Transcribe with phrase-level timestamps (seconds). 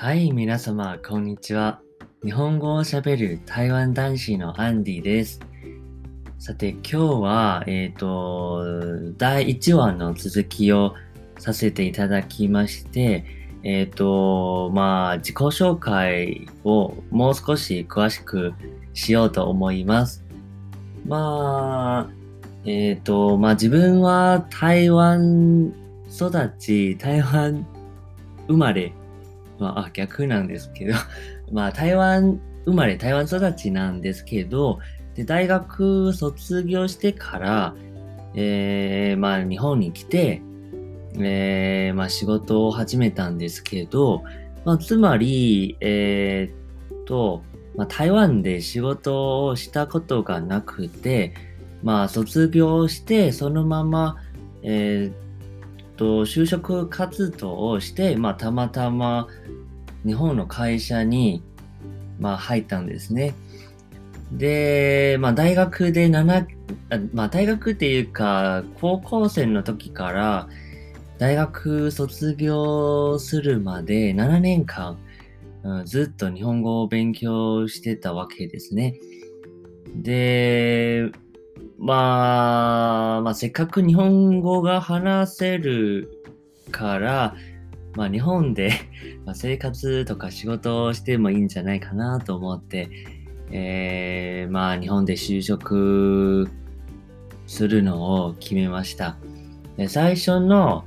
[0.00, 1.80] はい、皆様、こんにちは。
[2.22, 5.40] 日本語を喋る台湾男子のアンディです。
[6.38, 8.62] さて、今日は、えっ、ー、と、
[9.16, 10.94] 第1話の続きを
[11.40, 13.24] させていただきまして、
[13.64, 18.54] えっ、ー、と、まあ、自己紹介をもう少し詳しく
[18.94, 20.24] しようと思います。
[21.08, 22.10] まあ、
[22.64, 25.74] えっ、ー、と、まあ自分は台湾
[26.08, 27.66] 育ち、台湾
[28.46, 28.92] 生まれ
[29.58, 30.94] まあ、逆なんですけど。
[31.52, 34.78] まあ、台湾生まれ、台湾育ちなんですけど、
[35.14, 37.74] で、大学卒業してから、
[38.34, 40.42] えー、まあ、日本に来て、
[41.18, 44.22] えー、まあ、仕事を始めたんですけど、
[44.64, 47.42] まあ、つまり、えー、と、
[47.76, 51.32] まあ、台湾で仕事をしたことがなくて、
[51.82, 54.16] まあ、卒業して、そのまま、
[54.62, 55.27] えー、
[55.98, 59.28] と、就職活動をして、まあ、たまたま
[60.06, 61.42] 日本の会社に、
[62.18, 63.34] まあ、入ったんですね。
[64.32, 66.46] で、まあ、大学で7、
[67.12, 70.48] まあ、大学っていうか、高校生の時から、
[71.18, 74.96] 大学卒業するまで7年間、
[75.64, 78.94] うん、ずっと日本語を勉強してたわけですね。
[79.96, 81.10] で、
[81.78, 86.22] まあ、まあ、せっかく日本語が話せる
[86.72, 87.36] から、
[87.94, 88.72] まあ、日本で
[89.34, 92.90] 生活とか仕事をしてもいいんじゃないかなと思って、
[93.52, 96.48] えー、まあ、日本で就職
[97.46, 99.16] するのを決めました。
[99.86, 100.84] 最初の、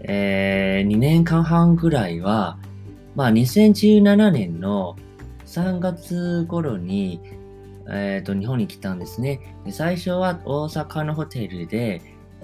[0.00, 2.56] えー、2年間半ぐらいは、
[3.16, 4.96] まあ、2017年の
[5.46, 7.20] 3月頃に、
[7.92, 9.56] え、ー、と、日本に来たんですね。
[9.64, 12.02] で最初は大阪のホテルで、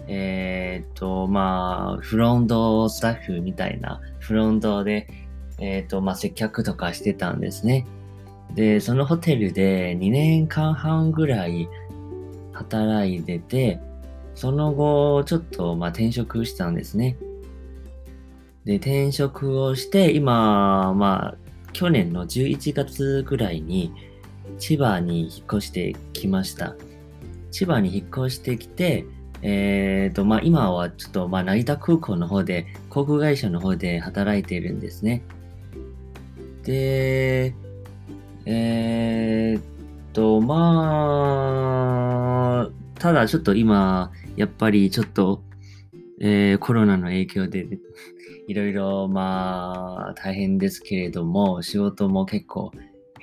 [0.08, 5.08] えっ、ー、と、まあ、フロントスタッフみたいな、フロントで、
[5.58, 7.86] えっ、ー、と、まあ、接客とかしてたんですね。
[8.54, 11.68] で、そのホテルで2年間半ぐらい
[12.52, 13.80] 働いてて、
[14.34, 17.16] その後、ちょっと、まあ、転職したんですね。
[18.64, 21.36] で、転職をして、今、まあ、
[21.72, 23.92] 去年の11月ぐらいに、
[24.58, 26.76] 千葉に引っ越してきました。
[27.50, 29.06] 千葉に引っ越してきて、
[29.42, 35.22] え、ー、と、まあ、今はちょっと、まあ、成田空港の方で、航空会社の方で働いているんですね。
[36.64, 37.54] で、
[38.44, 39.62] えっ、
[40.12, 41.66] と、ま
[42.68, 45.42] あ、ただちょっと今、やっぱりちょっと、
[46.20, 47.68] えー、コロナの影響で、
[48.48, 52.72] いろいろ、まあ、大変ですけれども、仕事も結構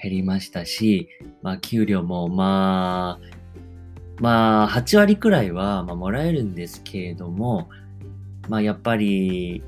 [0.03, 1.07] 減りましたし、
[1.41, 3.33] まあ、給料も、まあ、
[4.19, 7.69] まあ、8割くらいは、まあ、もらえるんですけれども、
[8.49, 9.63] まあ、やっぱり、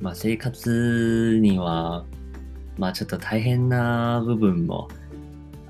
[0.00, 2.06] まあ、生活には、
[2.78, 4.88] まあ、ちょっと大変な部分も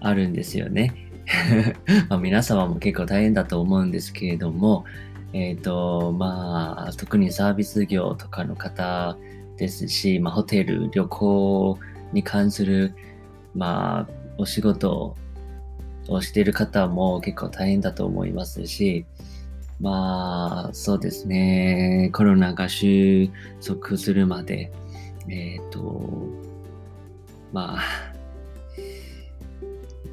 [0.00, 1.10] あるんですよね。
[2.08, 4.84] まあ、皆様も結構大変だと思うんですけれども、
[5.32, 9.18] えっ、ー、と、まあ、特にサービス業とかの方
[9.56, 11.78] ですし、まあ、ホテル、旅行
[12.12, 12.94] に関する、
[13.58, 14.08] まあ、
[14.38, 15.16] お仕事
[16.06, 19.04] をしている方も結構大変だと思いますし、
[19.80, 23.28] まあ、そうですね、コロナが収
[23.60, 24.70] 束するまで、
[25.28, 26.08] えっ、ー、と、
[27.52, 27.82] まあ、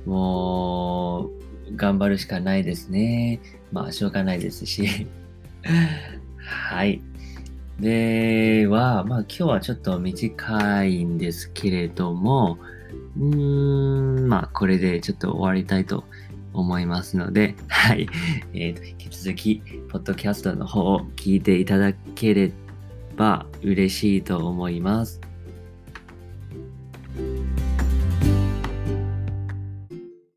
[0.06, 1.30] も
[1.70, 3.40] う、頑張るしかないですね。
[3.72, 5.08] まあ、しょうがないですし。
[6.38, 7.02] はい。
[7.80, 12.58] では、まあ今日はちょっと短いんですけれども、
[13.18, 16.04] うーん、まあ、これでちょっと終わりたいと
[16.54, 18.08] 思いますので、 はい。
[18.54, 22.52] えっ、ー、と、引き続き、ポッドキャストの方を聞いていただけれ
[23.16, 25.22] ば嬉しいと思います。